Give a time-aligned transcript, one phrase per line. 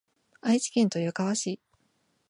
[0.41, 1.61] 愛知県豊川市